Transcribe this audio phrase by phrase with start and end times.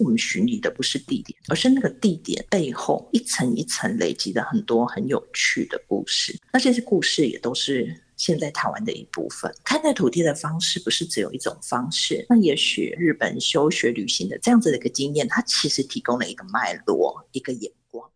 [0.00, 6.34] 我们寻觅的不是地点，而是那个地点背后一层一层累积的很多很有趣的故事。
[6.52, 9.52] 那这些故事也都是现在台湾的一部分。
[9.62, 12.24] 看待土地的方式不是只有一种方式。
[12.30, 18.10] 那也许日本休学旅行的这样子的一个经验，它其实提供了一个脉络，一个眼光。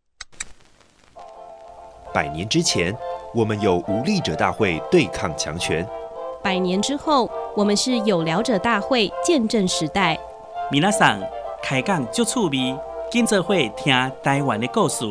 [2.15, 2.97] 百年之前，
[3.35, 5.85] 我们有无力者大会对抗强权；
[6.43, 10.19] 百年之后，我们是有聊者大会见证时代。
[10.73, 11.21] 米娜桑
[11.65, 12.79] 开讲就趣味，
[13.11, 13.91] 跟着会听
[14.23, 15.03] 台湾的故事。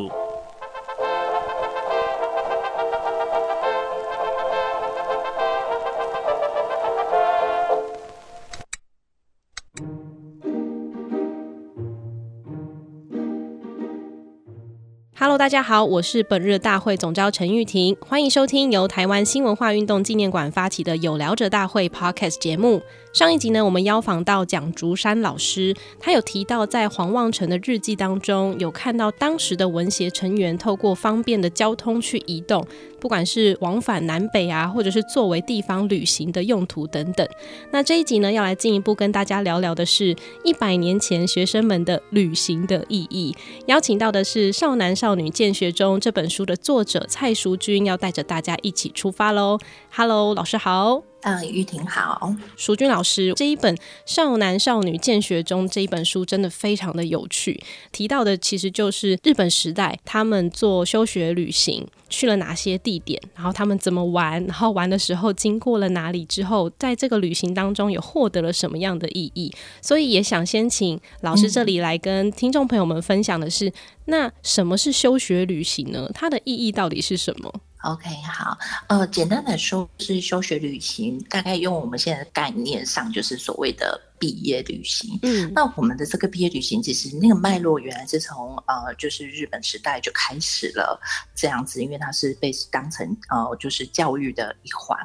[15.23, 22.81] Hello，大家好，我是本日大会总召陈玉婷，欢迎收听由台湾新文化运动纪念馆发起的有聊者大会 Podcast 节目。
[23.13, 32.65] 上一集呢，我们邀访到蒋竹山老师，他有提到在黄望成的日记当中，有看到当时的文协成员透过方便的交通去移动，
[32.99, 37.25] 不管是往返南北啊，或者是作为地方旅行的用途等等。
[37.71, 43.33] 那这一集呢，要来进一步跟大家聊聊的是一百年前学生们的旅行的意义。
[43.67, 49.59] 邀请到的是《少男少少女见学中》这本书的作者蔡淑君，要带着大家一起出发喽。
[49.91, 51.12] Hello，老师好。
[51.23, 69.49] 嗯，玉婷好，淑君老师，这一本《少男少女见学中》这一本书真的非常的有趣，提到的其实就是日本时代他们做休学旅行去了哪些地点，然后他们怎么玩，然后玩的时候经过了哪里之后，在这个旅行当中也获得了什么样的意义，
[69.81, 73.73] 所以也想先请老师这里来跟听众朋友们分享的是，嗯、
[74.05, 76.09] 那什么是休学旅行呢？
[76.13, 77.53] 它的意义到底是什么
[77.83, 85.19] ？OK，好，呃，简单来说是休学旅行，大概用我们现在的概念上，就是所谓的毕业旅行。
[85.21, 90.99] 嗯，那我们的这个毕业旅行，其实那个脉络原来是从呃，就是日本时代就开始了
[91.35, 94.97] 这样子，因为它是被当成呃，就是教育的一环。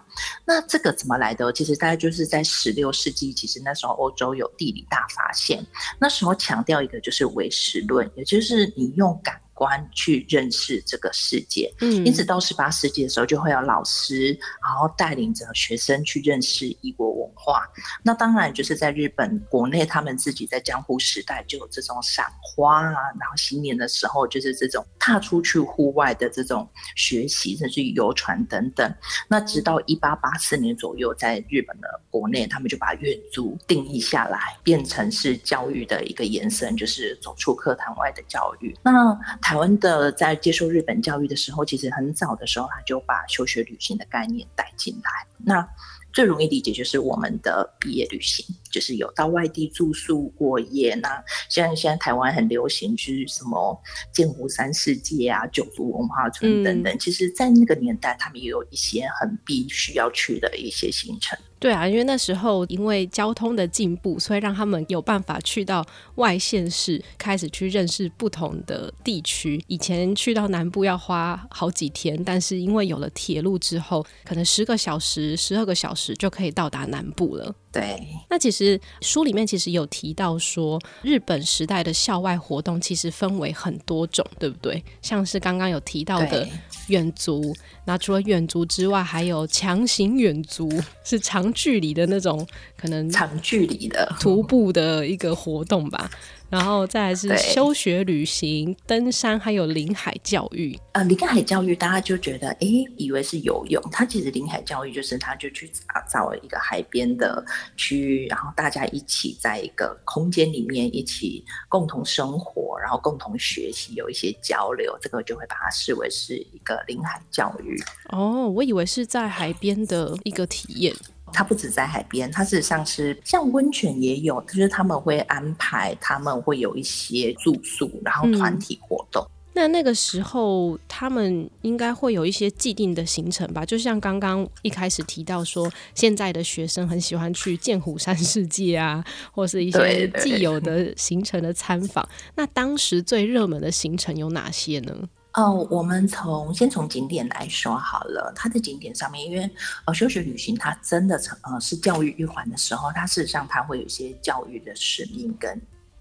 [0.44, 1.52] 那这个怎么来的？
[1.52, 5.66] 其实大概就是在十六世纪，其实那时候欧洲有地理大发现，
[5.98, 9.40] 那时候强调一个就是唯识论，也就是你用感。
[9.58, 14.28] 观去认识这个世界，嗯，因此到十八世纪的时候，就会有老师，
[14.62, 17.66] 然后带领着学生去认识异国文化。
[18.04, 28.94] 那当然就是在日本国内，他们自己在江户时代就有这种赏花啊，然后新年的时候就是这种踏出去户外的这种学习，甚至游船等等。
[29.26, 38.72] 那直到一八八四年左右，在日本的国内，他们就把月租定义下来，变成是教育的一个延伸，就是走出课堂外的教育。
[38.84, 45.10] 那台湾的在接受日本教育的时候，其实很早的时候，他就把休学旅行的概念带进来。
[45.38, 45.66] 那
[46.12, 50.94] 最容易理解就是我们的毕业旅行，就是有到外地住宿过夜。
[50.96, 53.82] 那像现在台湾很流行去什么
[54.12, 61.38] 剑湖山世界啊、九族文化村等等，其实，在那个年代，他们也有一些很必须要去的一些行程。
[61.60, 69.62] 对啊，因为那时候因为交通的进步，所以让他们有办法去到外县市，开始去认识不同的地区。
[69.66, 77.54] 以前去到南部要花好几天，但是因为有了铁路之后，可能十个小时、十二个小时就可以到达南部了。
[77.70, 84.82] 对，那其实书里面其实有提到说，日本时代的校外活动其实分为很多种，对不对？
[85.02, 86.48] 像是刚刚有提到的
[86.86, 90.68] 远足，那除了远足之外，还有强行远足，
[91.04, 92.46] 是长距离的那种，
[92.76, 96.10] 可能长距离的徒步的一个活动吧。
[96.50, 100.78] 然后再来是休学旅行、登山，还有临海教育。
[100.92, 102.66] 呃，临海教育大家就觉得，哎，
[102.96, 103.82] 以为是游泳。
[103.92, 107.44] 它其实临海教育就是，他就去打造一个海边的
[107.76, 117.76] 区域，然后大家一起在一个空间里面一起共同生活，然后共同学习，有一些交流，这个就会把它视为是一个临海教育。
[118.08, 120.94] 哦，我以为是在海边的一个体验。
[121.32, 129.22] 它不止在海边，它事实上是像温泉也有，就是他们会安排，他们会有一些住宿，然后团体活动。
[129.22, 133.64] 嗯、那那个时候，他们应该会有一些既定的行程吧？
[133.64, 142.08] 就像刚刚一开始提到说，现在的学生很喜欢去剑湖山世界啊，或是一些既有的行程的参访。
[142.36, 144.94] 那当时最热门的行程有哪些呢？
[145.38, 148.32] 哦，我们从先从景点来说好了。
[148.34, 149.48] 它的景点上面，因为
[149.84, 155.56] 呃休学旅行，它真的成呃是教育一环的时候，它事实上它会有一些教育的使命跟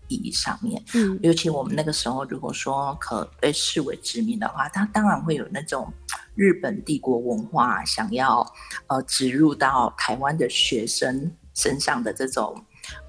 [0.08, 0.82] 意义上面。
[0.96, 5.94] 嗯，尤其我们那个时候，如果说可被视为殖民的话，它当然会有那种
[6.34, 8.44] 日本帝国文化想要
[8.88, 12.60] 呃植入到台湾的学生身上的这种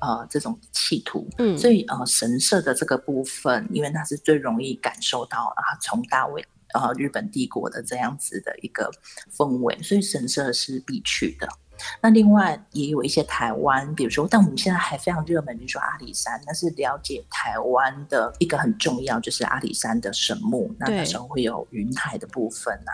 [0.00, 1.28] 呃这种企图。
[1.38, 6.44] 嗯，所以呃神社的这个部分，因为它是最容易感受到啊从大卫
[6.75, 8.90] 呃日本帝国的这样子的一个
[9.36, 11.48] 氛围，所以神社是必去的。
[12.02, 20.75] 那另外也有一些台湾，比如说，但我们现在还非常热门，比如说阿里山，那是了解台湾的一个很重要，就是阿里山的神木。
[20.78, 22.92] 那那时候会有云海的部分啊。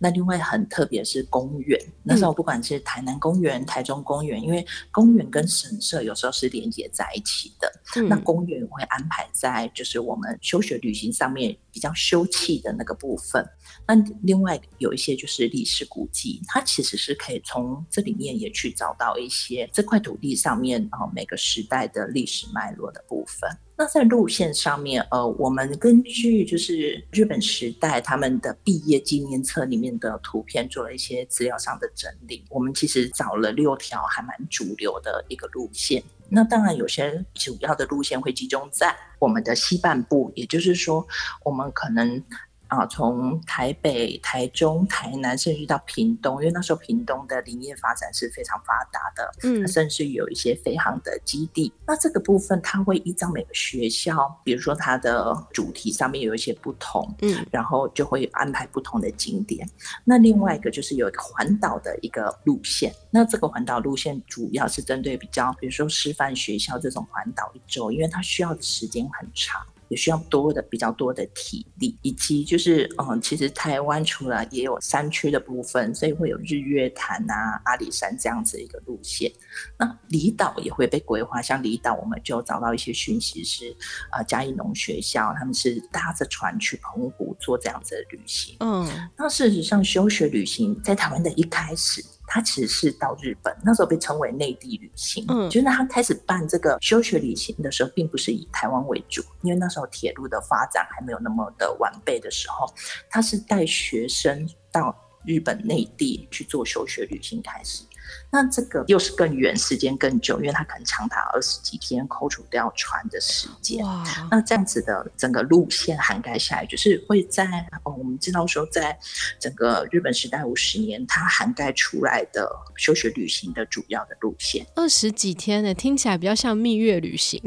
[0.00, 7.72] 那另外很特别是公园，那时候不管是台南公园、嗯、台中公园，因为公园跟神社有时候是连接在一起的。
[7.96, 13.46] 嗯、那公园会安排在就是我们休学旅行上面比较休憩的那个部分。
[13.86, 18.23] 那另外有一些就是历史古迹，它其实是可以从这里面。
[18.32, 23.50] 也去找到一些这块土地上面啊每个时代的历史脉络的部分。
[23.76, 32.44] 那在路线上面，呃，我们根据就是日本时代他们的毕业纪念册里面的图片做了一些资料上的整理。
[32.50, 36.00] 我们其实找了六条还蛮主流的一个路线。
[36.28, 41.04] 那当然有些主要的路线会集中在我们的西半部，也就是说，
[41.44, 42.22] 我们可能。
[42.68, 51.72] 啊，从台北、台中、台南，甚至到屏东，因为那时候屏东的林业发展是非常发达的，嗯，甚至有一些飞航的基地。
[51.86, 59.68] 那这个部分，它会依照每个学校，比如说它的主题上面有一些不同，嗯，然后就会安排不同的景点。
[60.04, 69.64] 那另外一个就是有一个环岛的一个路线，那这个环岛路线主要是针对比较，比如说师范学校这种环岛一周，因为它需要的时间很长。
[69.88, 79.30] 也需要多的比较多的体力，以及就是嗯，其实台湾除了也有山区的部分，所以会有日月潭啊、阿里山这样子一个路线。
[79.78, 83.74] 那离岛也会被规划，像离岛我们就找到一些讯息是，
[84.12, 88.56] 呃，嘉义农学校他们是搭着船去澎湖做这样子的旅行。
[88.60, 92.04] 嗯，那事实上休学旅行在台湾的一开始。
[92.26, 95.24] 他其实是到日本，那时候被称为内地旅行。
[95.28, 102.66] 嗯，就是他开始办这个休学旅行的时候，并不是以台湾为主，因为那时候铁路的发展还没有那么的完备的时候，
[103.08, 104.94] 他是带学生到
[105.24, 107.82] 日本内地去做休学旅行开始。
[108.30, 113.84] 那这个又是更远，时间更久，因为它可能长达二十几天，扣除掉船的时间。
[113.84, 114.04] 哇！
[114.30, 117.44] 那这样子的整个路线涵盖下来，就是会在
[117.84, 118.98] 哦，我们知道说，在
[119.38, 127.40] 整个日本时代五十年，它涵盖出来的休学旅行的主要的路线，二十几天呢，听起来比较像蜜月旅行，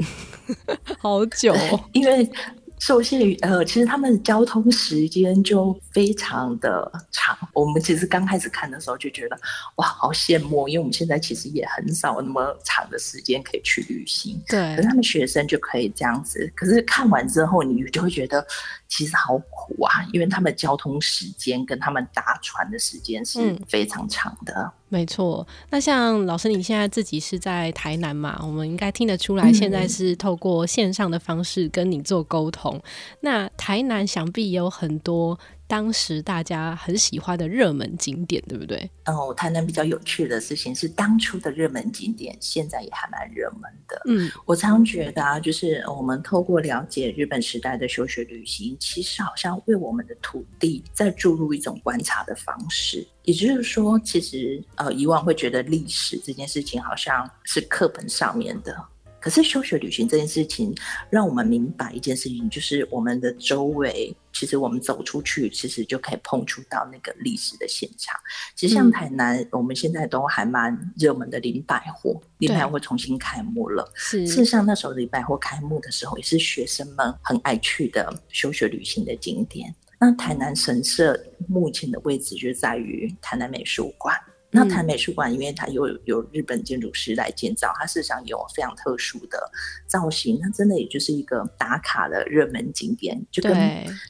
[0.99, 2.29] 好久哦，因为。
[2.79, 7.37] 受限于呃，其实他们交通时间就非常的长。
[7.53, 9.39] 我们其实刚开始看的时候就觉得，
[9.75, 14.39] 哇，好羡慕，因为我们现在其实也很少那么长的时间可以去旅行。
[14.47, 16.51] 对，可是他们学生就可以这样子。
[16.55, 18.45] 可是看完之后，你就会觉得
[18.87, 24.53] 其实好苦啊，因为他们交通时间跟他们搭船的时间是非常长的。
[24.55, 28.39] 嗯没错，那像老师，你现在自己是在台南嘛？
[28.41, 32.73] 我们应该听得出来，现在是透过线上的方式跟你做沟通。
[32.73, 32.81] 嗯、
[33.19, 35.37] 那台南想必也有很多。
[35.67, 38.89] 当时大家很喜欢的热门景点，对不对？
[39.05, 44.01] 哦，台南比较有趣的事情是，当初的热门景点现在也还蛮热门的。
[44.05, 53.05] 嗯，我常觉得啊，就是我们透过了解日本时代的休学旅行，其实好像为我们的土地在注入一种观察的方式。
[53.23, 58.73] 也就是说，其实呃，以往会觉得历史这件事情好像是课本上面的。
[59.19, 60.73] 可是休学旅行这件事情，
[61.09, 68.19] 让我们明白一件事情，就是我们的周围，其实我们走出去，其实就可以碰触到那个历史的现场。
[68.55, 73.91] 其实像台南，嗯、我们现在都还蛮热门的林百货，林百货重新开幕了。
[73.95, 79.73] 是，事实上那时候林百货开幕的时候，也是学生们很爱去的休学旅行的景点。
[79.99, 84.15] 那台南神社目前的位置就在于台南美术馆。
[84.57, 89.39] 那台美术馆，因为它有有日本建筑师来建造，它事实上有非常特殊的
[89.85, 93.53] 造型，那真的也就是一个打卡的热门景点，就跟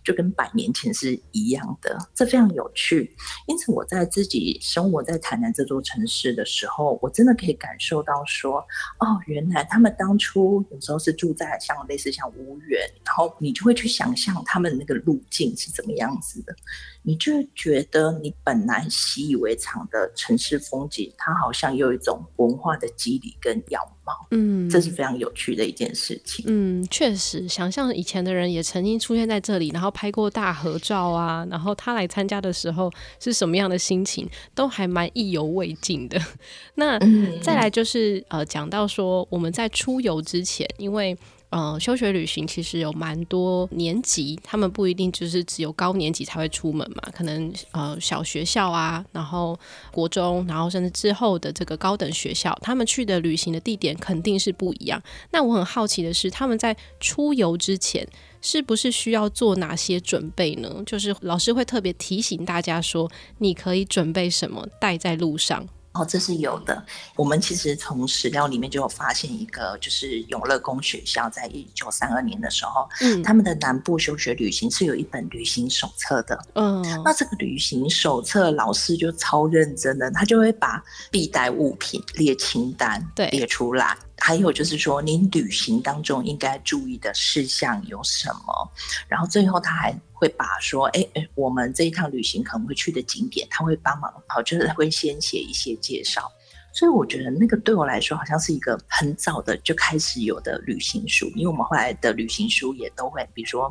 [0.06, 3.14] 就跟百年前是一样的，这非常有趣。
[3.46, 8.60] 因此，我在自己生活在台南这座城市的时候，我真的可以感受到说，
[9.00, 16.56] 哦，原来他们当初有时候是住在像类似像屋苑，然后你就会去想象他们那个路径是怎么样子的。
[17.02, 26.46] 你就觉得你本来习以为常的城市风景，它好像有一种文化的肌理跟样貌，嗯，这是非常有趣的一件事情。
[26.48, 36.22] 嗯，确实，想象以前的人也曾经出现在这里，然后拍过大合照啊，然后他来参加的时候是什么样的心情，都还蛮意犹未尽的。
[36.76, 37.00] 那
[37.42, 41.18] 再来就是呃，讲到说我们在出游之前，因为
[41.50, 49.58] 呃，休学旅行其实有蛮多年级，他们不一定就是只有高年级才会出门嘛，可能呃小学校啊，然后
[49.92, 55.02] 国中，然后甚至之后的这个高等学校，他们去的旅行的地点肯定是不一样。
[55.32, 58.06] 那我很好奇的是，他们在出游之前
[58.42, 60.84] 是不是需要做哪些准备呢？
[60.86, 65.66] 就是老师会特别提醒大家说，你可以准备什么带在路上。
[65.98, 66.86] 哦，这是有的。
[67.16, 76.40] 我们其实从史料里面就有发现一个，就是永乐宫学校在一九三二年的时候，嗯，他们的南部休学旅行是有一本旅行手册的。
[76.54, 83.98] 嗯，那这个旅行手册老师就超认真的，他就会把必带物品列清单，对，列出来。
[84.20, 88.72] 还有就是说，您旅行当中应该注意的事项有什么？
[89.08, 96.32] 然后最后他还会把说，哎哎，我们这一趟旅行可能会去的景点，他会帮忙，好，就是会先写一些介绍。
[96.78, 103.68] 所以我觉得那个对我来说好像是一个很早的就开始有的旅行书，因为我们后来的旅行书也都会，比如说，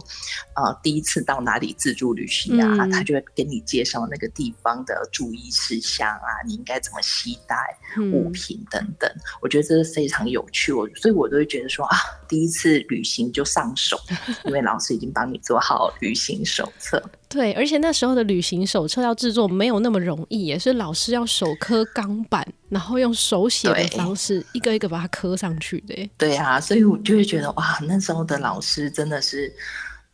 [0.56, 7.56] 呃，第一次到哪里自助旅行啊，嗯、他就会给你介绍那个地方的注意事项啊，你应该怎么携带
[8.12, 9.08] 物品等等。
[9.08, 11.96] 嗯、我觉得这是非常有趣，我所以我都会觉得说啊，
[12.26, 13.96] 第一次旅行就上手，
[14.42, 17.00] 因为老师已经帮你做好旅行手册。
[17.28, 26.11] 对，而且那时候的旅行手册要制作没有那么容易，也是老师要手刻钢板，然后用手写的方式一个一个把它刻上去的。
[26.16, 29.52] 对啊，所以我就会觉得哇，那时候的老师真的是。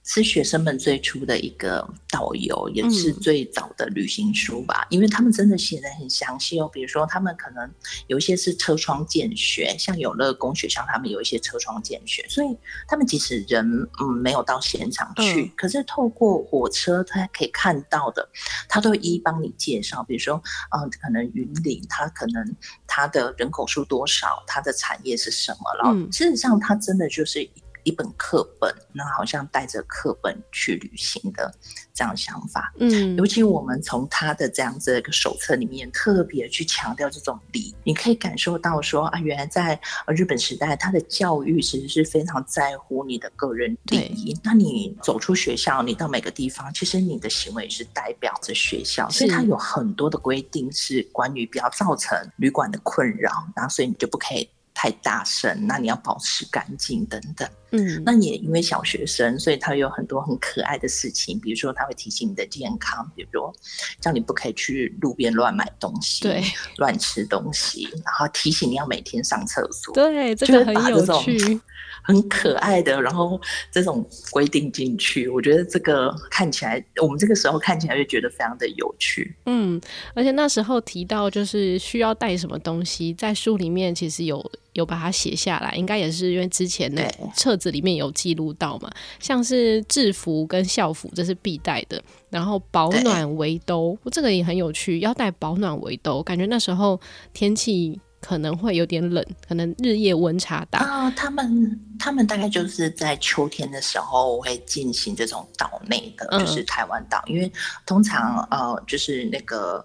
[0.04, 6.68] 是学生们最初的一个导游，也是最早的旅行书吧，嗯、因为他们真的写的很详细哦。
[6.72, 7.70] 比如说，他们可能
[8.08, 12.56] 有一些是车窗见学，像永乐宫学校，他们有一些车窗见学，所以
[12.88, 13.64] 他们即使人
[14.00, 18.28] 嗯没有到现场去，嗯、可是透过火车他可以看到的，
[18.68, 20.02] 他都一一帮你介绍。
[20.02, 20.42] 比如说，
[20.76, 22.56] 嗯，可能云林，他可能
[22.88, 27.40] 他的人口数多少，他的产业是什么，然后事实上，他真的就是。
[27.40, 27.50] 一
[27.90, 31.52] 本课本，那好像带着课本去旅行的
[31.92, 44.38] 这样想法，嗯，尤其我们从他的这样子的一个手册里面特别去强调这种礼，你可以感受到说啊，原来在日本时代，他的教育其实是非常在乎你的个人礼仪。
[44.44, 54.48] 那你走出学校，你到每个地方，其实你的行为是代表着学校，所以他有很多的规定是关于不要造成旅馆的困扰，然后所以你就不可以。
[54.82, 57.48] 太大声，那你要保持干净等等。
[57.70, 63.54] 嗯，那也因为小学生，所以他有很多很可爱的事情，比如说他会提醒你的健康，比如说
[64.00, 66.42] 叫你不可以去路边乱买东西，对，
[66.78, 69.94] 乱吃东西，然后提醒你要每天上厕所。
[69.94, 71.60] 对，这个很有趣。
[72.04, 79.36] 很可爱的，然后这种规定进去，我觉得这个看起来，我们这个时候看起来就觉得非常的有趣。
[79.46, 79.80] 嗯，
[80.12, 97.00] 而且那时候提到就是需要带什么东西，在书里面其实有有把它写下来，应该也是因为之前的册子里面有记录到嘛，像是制服跟校服这是必带的，然后保暖围兜，这个也很有趣，要带保暖围兜，感觉那时候
[97.32, 98.00] 天气。
[98.24, 101.10] 可能会有点冷，可能日夜温差大啊。
[101.10, 107.52] 他们他们大概就是在秋天的时候会进行这种岛内的，就是台湾岛，嗯、因为
[107.84, 109.84] 通常呃就是那个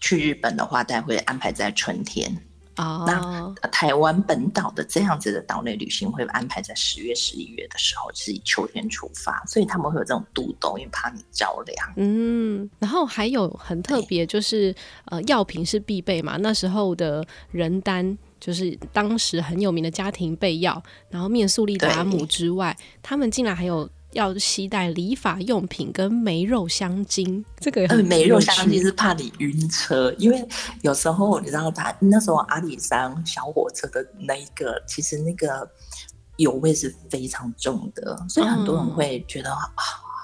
[0.00, 2.34] 去日本的话，大概会安排在春天。
[2.80, 11.92] 哦，那台湾本岛的这样子的岛内旅行会安排在十月、十一月的时候，是以秋天出发，所以他们会有这种肚兜，因为怕你着凉。
[11.96, 16.38] 嗯，然后还有很特别，就是呃，药品是必备嘛。
[16.38, 23.88] 那时候的人单就是当时很有名的家庭备药，然后面速力达姆之外，他们竟然还有。
[24.12, 30.46] 要携带理发用品跟梅肉香精，这个呃，梅肉香精是怕你晕车，因为
[30.82, 35.68] 有时候你知道他那时候阿里山小火车的那一个，其实那个
[36.36, 39.56] 油味是非常重的，所以很多人会觉得、嗯、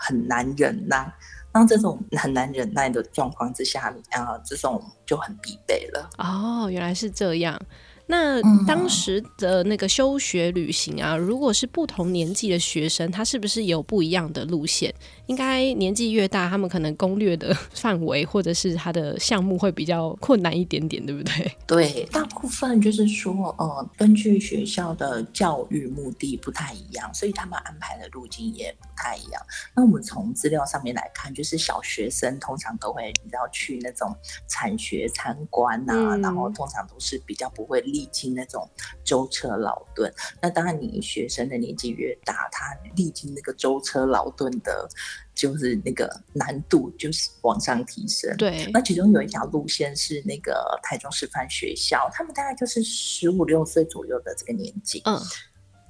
[0.01, 1.13] 很难忍耐。
[1.53, 6.11] 当这种很难忍耐的状况之下，啊，这种就很必备了。
[6.19, 7.59] 哦，原来是这样。
[8.07, 14.95] 那当时的那个休学旅行啊，如果是不同年纪的学生，他是不是有不一样的路线？
[15.27, 21.57] 应该年纪越大，他们可能攻略的范围或者是他的项目会比较困难一点点，对不对？
[21.67, 29.43] 对，大部分就是说，呃，根据学校的教育目的不太一样，所以他们安排的路径也不太一样。
[29.75, 34.15] 那我们从资料上面来看，就是小学生通常都会比较去那种
[34.47, 38.69] 产学参观啊，嗯、然后通常都是比较不会历经那种
[39.05, 40.13] 舟车劳顿。
[40.43, 44.89] 那当然，你学生的年纪越大，他历经那个舟车劳顿的。
[45.37, 48.71] 就是那个难度就是往上提升，对。
[48.73, 55.21] 那其中有一条路线是那个台中师范学校，他们大概就是十五六岁左右的这个年纪，嗯，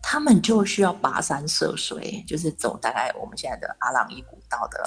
[0.03, 4.85] 他们就需要跋山涉水，就是走大概我们现在的阿朗伊古道的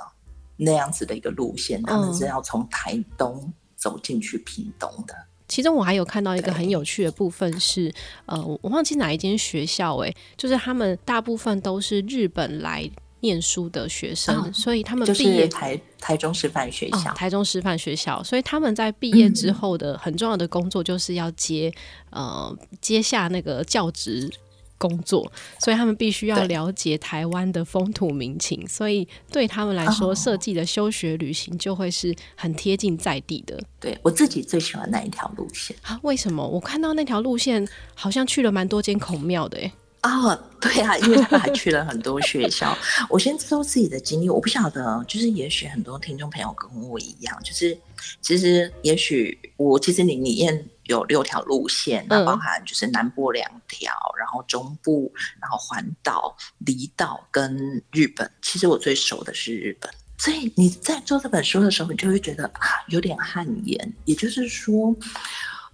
[0.58, 5.16] 那样子的一个路线，他们是要从台东走进去屏东的。
[5.60, 7.94] 其中我还有看到一个很有趣的部分是，
[8.28, 12.90] 呃，我忘记哪一间学校诶、欸，就是他们大部分都是日本来
[13.20, 21.70] 念书的学生，哦、所以他们毕业就是台台中师范学校、哦，台中师范学校，所以他们在毕业之后的很重要的工作就是要接、
[22.12, 24.32] 嗯、呃接下那个教职。
[24.80, 33.62] 工作，所以他们必须要了解台湾的风土民情，所以对他们来说，设计的休学旅行就会是很贴近在地的。
[33.80, 36.00] 对，我自己最喜欢那一条路线啊？
[36.02, 36.48] 为什么？
[36.48, 39.72] 我看到那条路线好像去了蛮多间孔庙的诶。
[40.02, 42.74] 哦，对啊，因为他们还去了很多学校。
[43.12, 47.78] 我先说自己的经历，我不晓得，就是也许很多听众朋友跟我一样，就是
[48.22, 58.30] 其实也许我其实你里面有六条路线，那包含就是南部两条，然后中部，然后环岛、离岛跟日本。
[58.42, 63.94] 其实我最熟的是日本，所以你在做这本书的时候，你就会觉得啊，有点汗颜。
[64.06, 64.96] 也就是说，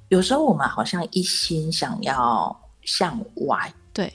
[0.09, 3.17] 有时候我们好像一心想要向
[3.47, 3.73] 外。
[3.93, 4.13] 对，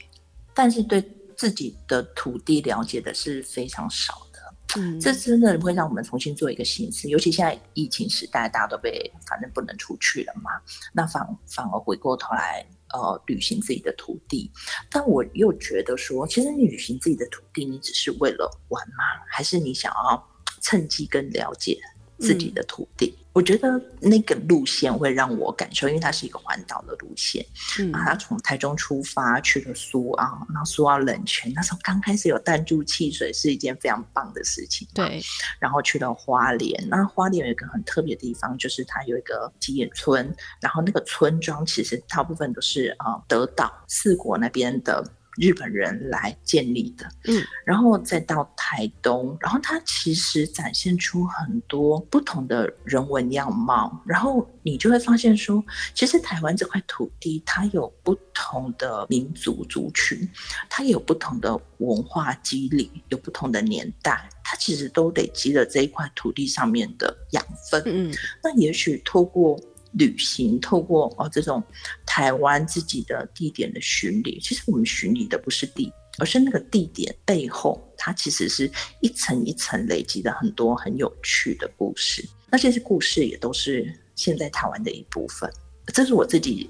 [0.52, 1.02] 但是对
[1.35, 4.29] 自己的土地了解的是非常少的，
[4.76, 7.08] 嗯，这真的会让我们重新做一个心思。
[7.08, 10.50] 尤其现在疫情时代，大家都被反正不能出去了嘛，
[10.92, 14.50] 那反反而回过头来，呃，旅行自己的土地。
[14.90, 19.04] 但我又觉得说，其实你旅行自己的土地，你只是为了玩吗？
[19.28, 20.28] 还是你想要
[20.60, 21.80] 趁机更了解
[22.18, 23.16] 自己的土地？
[23.32, 27.46] 嗯我觉得那个路线会让我感受，因为它是一个环岛的路线。
[27.78, 34.87] 嗯，啊，他从台中出发去了苏澳，然后苏澳冷泉，那时候刚开始有弹珠汽水是一件非常棒的事情。
[34.92, 35.22] 对，
[35.60, 45.08] 然后去了花莲，那花莲有一个很特别的地方，就是它有一个吉野村，然后那个村庄其实大部分都是啊德岛四国那边的。
[45.40, 60.28] 日本人来建立的，嗯，然后再到台东，然后它其实展现出很多不同的人文样貌，然后你就会发现说，其实台湾这块土地它有不同的民族族群，
[60.68, 69.59] 它有不同的文化肌理，有不同的年代，它其实都累积了这一块土地上面的养分，嗯，那也许透过。
[69.92, 71.62] 旅行透过哦这种
[72.07, 82.26] 台湾自己的地点的巡礼，其实我们巡礼的不是地，而是那个地点背后，它其实是一层一层累积的很多很有趣的故事。
[82.50, 85.50] 那这些故事也都是现在台湾的一部分，
[85.87, 86.68] 这是我自己。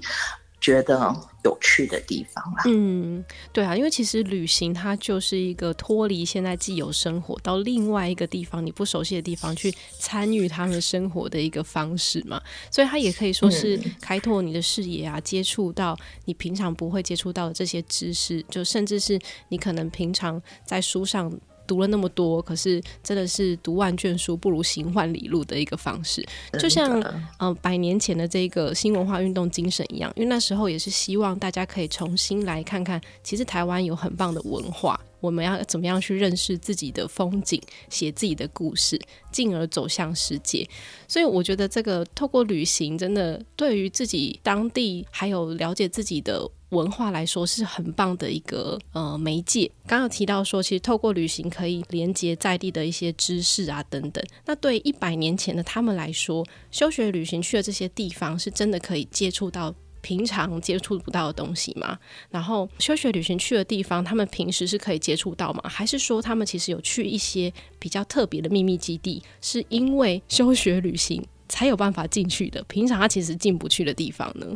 [0.61, 19.19] 觉得有趣的地方啦，嗯，对啊，因为其实旅行它就是一个脱离现在既有生活，到另外一个地方你不熟悉的地方去参与他们生活的一个方式嘛，所以它也可以说是开拓你的视野啊，接触到你平常不会接触到的这些知识，就甚至是
[19.49, 21.31] 你可能平常在书上。
[21.71, 26.21] 读了那么多，可是真的是读万卷书不如行万里路的一个方式，
[26.59, 34.99] 就像嗯、呃、百年前的这个新文化运动精神一样，因为那时候也是希望大家可以重新来看看，其实台湾有很棒的文化。
[35.21, 38.99] 我们要怎么样去认识自己的风景，写自己的故事，
[39.31, 40.67] 进而走向世界。
[41.07, 49.71] 所以我觉得这个透过旅行，真的对于自己当地还有了解自己的文化来说，是很棒的一个呃媒介。
[49.87, 54.21] 刚刚提到说，其实透过旅行可以连接在地的一些知识啊等等。
[54.45, 59.73] 那对一百年前的他们来说，休学旅行去的这些地方，是真的可以接触到。
[60.03, 61.95] 平常接触不到的东西吗？
[62.31, 65.61] 然后休学旅行去的地方，他们平时是可以接触到吗？
[65.69, 72.63] 还是说他们其实有去一些比较特别的秘密基地，是因为休学旅行才有办法进去的？
[72.63, 74.47] 平常他其实进不去的地方呢？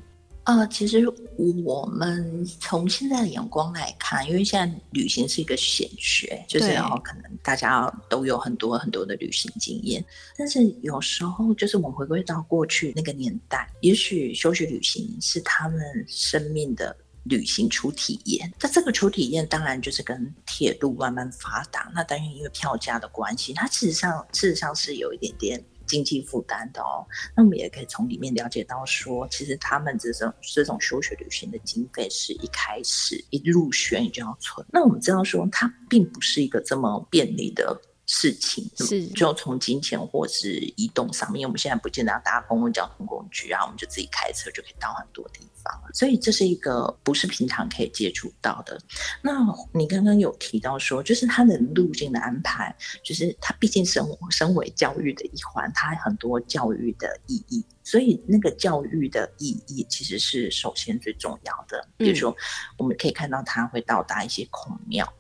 [0.45, 1.03] 呃，其实
[1.37, 10.05] 我们从现在的眼光来看，因为现在旅行是一个显学，就是然后可能大家都有很多很多的旅行经验，
[10.37, 18.53] 但是有时候就是我们回归到过去那个年代，也许休息旅行是他们生命的旅行初体验。
[18.61, 25.65] 那这个初体验当然就是跟铁路慢慢发达，那当然因为票价的关系，它事实上事实上是有一点点。
[25.85, 34.65] 经济负担的哦，那我们也可以从里面了解到说，其实他们这种这种休学旅行的经费是一开始一入学你就要存。
[34.71, 45.89] 那我们知道说，它并不是一个这么便利的事情是，就从金钱或是移动上面，因为我们现在不见得要搭公共交通工具啊，我们就自己开车就可以到很多地方了。
[45.93, 48.79] 所以这是一个不是平常可以接触到的。
[49.21, 49.39] 那
[49.73, 61.87] 你刚刚有提到说，就是它的路径的安排，就是它毕竟身身为教育的一环，它很多教育的意义，所以那个教育的意义其实是首先最重要的。
[61.97, 62.35] 比如说，
[62.77, 65.11] 我们可以看到它会到达一些孔庙。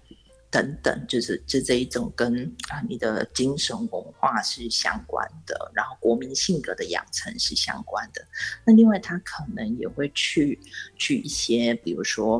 [0.55, 8.25] 等等，就是就这一种跟啊你的精神文化是相关的，然后国民性格的养成是相关的。
[8.63, 10.57] 那另外，他可能也会去
[10.95, 12.39] 去一些，比如说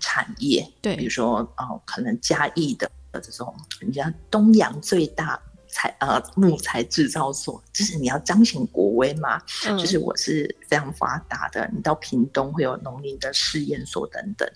[0.00, 11.70] 产业，对，比如说哦，可能嘉义的这种，人家东洋最大材呃木材制造所，就是你要彰显国威嘛，嗯，就是我是非常发达的。
[11.74, 14.50] 你到屏东会有农林的试验所等等，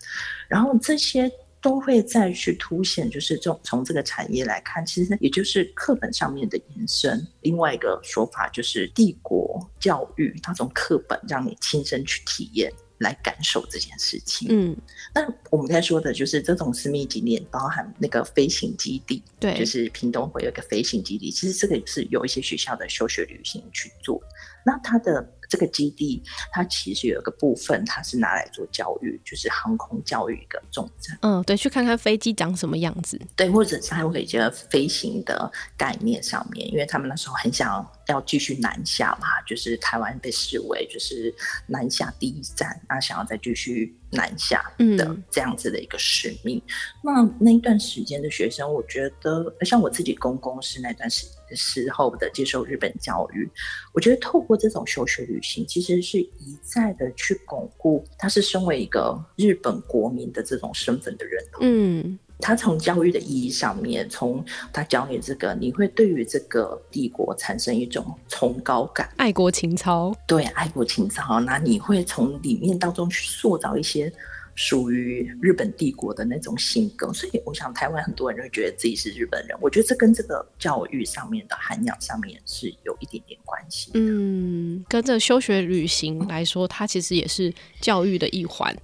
[0.48, 1.30] 然后这些。
[1.64, 7.26] 都会再去凸显，就是从从这个产业来看，其实也就是课本上面的延伸。
[7.40, 14.46] 另外一个说法就是帝国教育，它从课本让你亲身去体验，来感受这件事情。
[14.50, 14.76] 嗯，
[15.14, 21.30] 那我们在说的就是这种私密景点，包含那个飞行基地，对，就是屏东会有一个飞行基地。
[21.30, 24.22] 其实这个也是有一些学校的休学旅行去做，
[24.64, 25.30] 那它的。
[25.46, 31.16] 这个基地，它其实有一个部分，它是拿来做教育，就是航空教育一个重镇。
[31.20, 33.20] 嗯，对，去看看飞机长什么样子。
[33.36, 41.32] 对，或者是还有一些飞行的概念上面，因为他们那时候很想要继续南下嘛，就是台湾被视为就是
[41.66, 46.60] 南下第一站，那想要再继续南下的这样子的一个使命。
[46.66, 46.72] 嗯、
[47.04, 53.48] 那那一段时间的学生，我觉得像我自己公公是那段时时候的接受日本教育，
[53.92, 61.60] 我觉得透过这种休学旅行，其实是一再的去巩固他是身为一个日本国民的这种身份的认同。
[61.62, 62.18] 嗯。
[62.40, 70.12] 他从教育的意义上面，从他教你这个，你会对于这个帝国产生一种崇高感、爱国情操。
[70.26, 74.12] 对，爱国情操，那你会从里面当中去塑造一些
[74.54, 77.12] 属于日本帝国的那种性格。
[77.12, 79.56] 所以，我想台湾很多人会觉得自己是日本人。
[79.60, 83.90] 我觉得这跟这个教育上面的涵养上面是有一点点关系。
[83.94, 88.74] 嗯，跟这休学旅行来说，它其实也是教育的一环。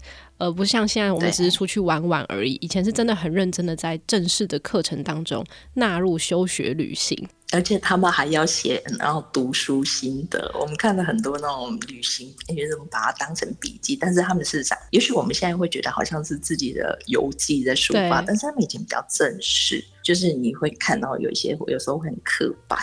[0.40, 2.54] 而不像现在我们只是出去玩玩而已。
[2.60, 10.50] 以前是真的很认真的在正式的课程当中纳入休学旅行，而且他们还要写，然后读书心得。
[10.58, 22.78] 我们看了很多那种旅行，因为我们把它当成笔记，但是他们是想，也许我们现在会觉得好像是自己的游记在抒发，但是他们已经比较正式，就是你会看到有一些有时候会很刻板。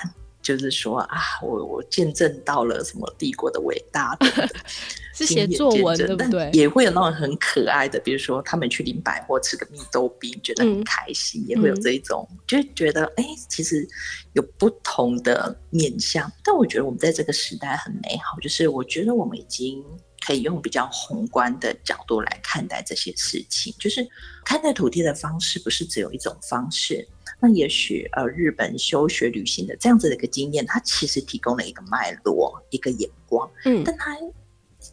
[0.47, 4.25] 就是说啊，我我见证到了什么帝国的伟大的，
[5.13, 6.49] 是写作文对不对？
[6.53, 13.85] 也会有那种很可爱的，比如说他们去林百货吃个蜜豆冰，觉得很开心，嗯、也会有这一种，嗯、就觉得哎、欸，其实
[14.31, 16.31] 有不同的面向。
[16.45, 19.83] 但我觉得我们在这个时代很美好，就是我觉得我们已经
[20.27, 24.05] 可以用比较宏观的角度来看待这些事情，就是
[24.43, 27.07] 看待土地的方式不是只有一种方式。
[27.39, 34.17] 那也许呃，日本休学旅行的这样子的一个经验，它其实提供了一个脉络，一个眼光，嗯，但它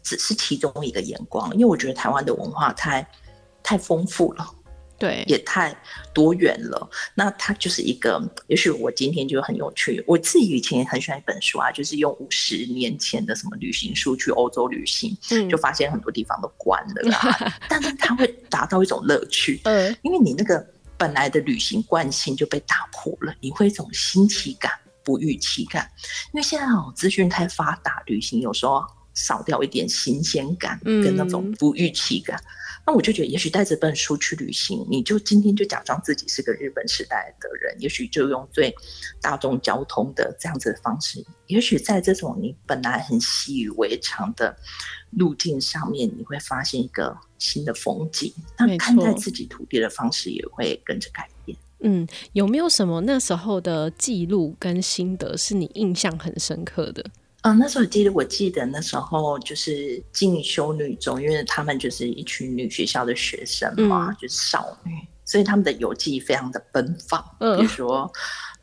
[0.01, 3.05] 只是其中一个眼光，因为我觉得台湾的文化太
[3.61, 4.55] 太丰富了，
[5.07, 5.75] 对，也太
[6.13, 6.89] 多元了。
[7.13, 20.65] 那它就是一个，也许我今天就很有趣，我自己以前也很喜欢一本书啊，就是用五十年前的什么旅行书去欧洲旅行，嗯，就发现很多地方都关了啦， 但是它会达到一种乐趣，嗯，因为你那个。
[20.97, 24.71] 本来的旅行惯性就被打破了，你会一种新奇感、
[25.03, 25.91] 不预期感。
[26.31, 28.81] 因为现在哦，资讯太发达，旅行有时候
[29.13, 32.37] 少掉一点新鲜感跟那种不预期感。
[32.37, 32.47] 嗯、
[32.85, 38.73] 那我就觉得，也许带着本书去旅行，你就今天就假装自己是个日本时代的人，也许就用最
[39.21, 44.55] 大众交通的这样子的方式，也许在这种你本来很习以为常的。
[45.11, 48.33] 路径上面，你会发现一个新的风景。
[48.57, 51.57] 那看待自己土地的方式也会跟着改变。
[51.79, 57.05] 嗯，有没有什么那时候的记录跟心得是你印象很深刻的？
[57.45, 64.91] 嗯，那时候记得，我记得那时候就是进修女中，因为他们就是一群女学校的学生嘛，嗯、就是少女，
[65.23, 67.23] 所以他们的游记非常的奔放。
[67.39, 68.11] 嗯，比如说。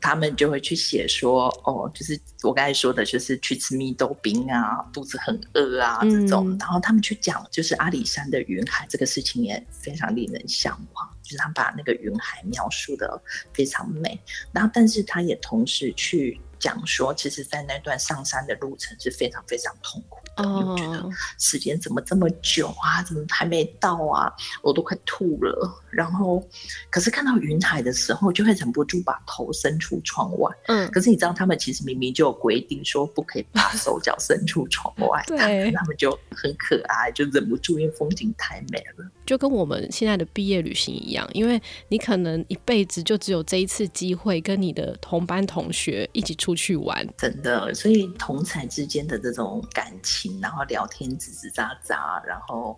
[0.05, 6.49] 他们就会去写说，哦，就是我刚才说的，就是去吃蜜豆冰啊，肚子很饿啊这种。
[6.49, 13.17] 嗯、然后他们去讲，就是阿里山的云海这个事情也非常令人向往，就是他把那个云海描述的
[13.53, 14.19] 非常美。
[14.51, 23.03] 然后，但是他也同时去讲说，其实，在那段上山的路程是非常非常痛苦的，因为我觉得时间怎么这么久啊？
[23.03, 24.31] 怎么还没到啊？
[24.61, 25.69] 我都快吐了。
[25.91, 26.41] 然后，
[26.89, 30.49] 可是看到云海的时候，就会忍不住把头伸出窗外。
[30.67, 39.05] 嗯，可是你知道，他们其实明明就有规定说不可以把手脚伸出窗外， 对，他们就很可爱，就忍不住，因为风景太美了。
[39.25, 47.73] 就跟我们现在的毕业旅行一样，因为你可能一辈子就只有这一次机会跟你的同班同学一起出去玩，真的。
[47.73, 52.77] 所以同才之间的这种感情，然后聊天吱吱喳喳，然后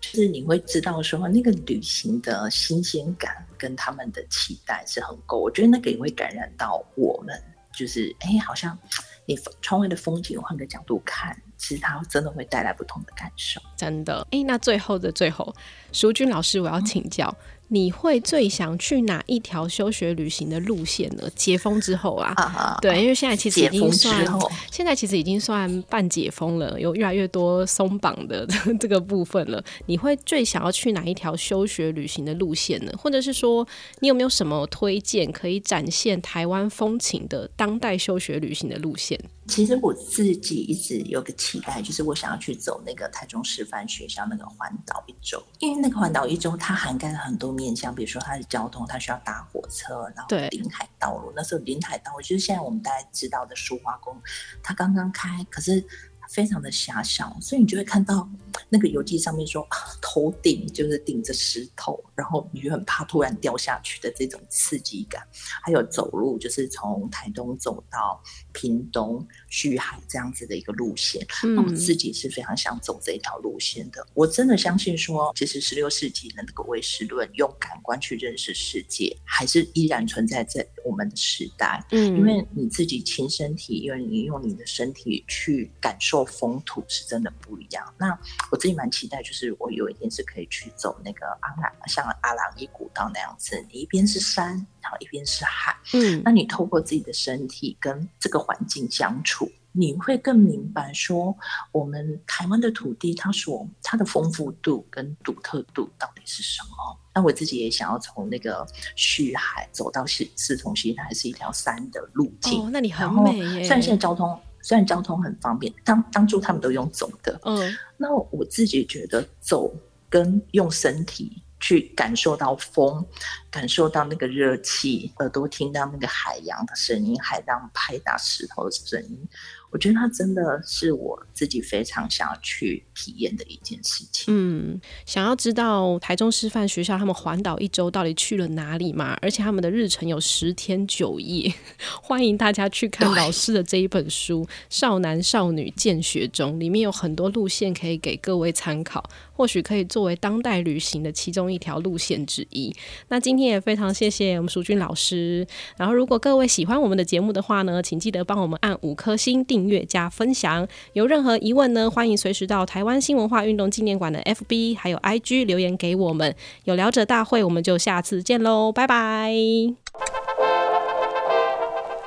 [0.00, 5.38] 就是你会知道说那个旅行的新鲜感跟他们的期待是很够。
[5.38, 7.40] 我觉得那个也会感染到我们，
[7.76, 8.78] 就是哎，好像
[9.26, 11.36] 你窗外的风景换个角度看。
[11.58, 14.26] 其实它真的会带来不同的感受，真的。
[14.32, 15.54] 哎，那最后的最后，
[15.92, 17.32] 淑君老师，我要请教。
[17.38, 21.26] 嗯你会最想去哪一条休学旅行的路线呢？
[21.34, 24.26] 解封之后啊，uh, 对，因为现在其实已经算，
[24.70, 28.46] 现在其实已经算半解封了，有越来越多松绑的
[28.78, 29.64] 这个部分了。
[29.86, 32.92] 你会最想要去哪一条休学旅行的路线呢？
[32.98, 33.66] 或者是说，
[34.00, 39.18] 你有没有什么推荐可以展现台湾风情的当代休学旅行的路线？
[39.48, 51.32] 其实我自己一直有个期待，就是我想要去走那个台中师范学校那个环岛一周，因为那个环岛一周它涵盖了很多面向，比如说它的交通，它需要搭火车，然后临海道路。
[51.34, 54.16] 那时候临海道路就是现在我们大家知道的苏花宫，
[54.62, 55.84] 它刚刚开，可是。
[56.30, 58.26] 非常的狭小，所以你就会看到
[58.70, 59.66] 那个游记上面说，
[60.00, 65.22] 头顶就是顶着石头，然后你就很怕突然掉下去的这种刺激感。
[65.62, 71.24] 还有走路，就是从台东走到屏东旭海这样子的一个路线。
[71.44, 74.06] 嗯、那我自己是非常想走这条路线的。
[74.14, 81.84] 我真的相信说，其实十六世纪的那个唯识论，用感官去认识世界，还是依然存在在我们的时代。
[81.90, 86.26] 嗯，因为你自己亲身体验，因为你用你的身体去感受。
[86.32, 87.94] 风土是真的不一样。
[87.98, 88.18] 那
[88.50, 94.66] 我自己蛮期待，就是我有一天是可以去走那个阿朗，像阿朗伊古道那样子，你一边是山，
[94.98, 95.76] 一边是海。
[95.94, 101.36] 嗯，那你透过自己的身体跟这个环境相处，你会更明白说，
[101.70, 106.98] 我们台湾的土地它所它的丰富度跟独特度到底是什么？
[107.14, 112.62] 那我自己也想要从那个旭海走到四四重溪，它还是一条山的路径。
[112.62, 113.64] 哦，那你很美耶。
[113.64, 114.38] 虽然现在交通。
[114.64, 119.74] 虽然交通很方便，当当初他们都用走的，嗯，那我自己觉得走
[120.08, 123.02] 跟用身体去感受到风，
[123.50, 129.28] 感受到那个热气，耳朵听到那个海洋的声音，海浪拍打石头的声音。
[129.70, 134.26] 我觉得它真的是我自己非常想要去体验的一件事情。
[134.28, 139.16] 嗯，想要知道台中师范学校他们环岛一周到底去了哪里吗？
[139.22, 141.50] 而且他们的日程有十天九夜，
[142.02, 149.08] 欢迎大家去看老师的这一本书《少男少女见学中》，里面有很多路线可以给各位参考，
[149.42, 152.72] 或许可以作为当代旅行的其中一条路线之一。
[153.08, 155.44] 那今天也非常谢谢我们淑君老师。
[155.76, 166.32] 然后，如果各位喜欢我们的节目的话呢，请记得帮我们按五颗星订阅加分享，有任何疑问呢，欢迎随时到台湾新文化运动纪念馆的 FB 还有 IG 留言给我们。
[166.62, 169.34] 有聊者大会，我们就下次见喽，拜拜。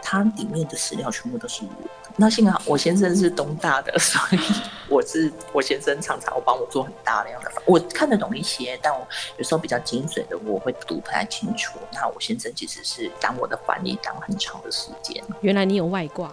[0.08, 1.90] 它里面的史料全部都是我。
[2.16, 4.40] 那幸好我先生是东大的， 所以
[4.88, 9.06] 我是我先生常常我帮我做很大量的，我看得懂一些，但我
[9.38, 11.78] 有时候比较精髓的我会读不太清楚。
[11.92, 15.22] 那我先生其实是当我的翻译当很长的时间。
[15.42, 16.32] 原来你有外挂。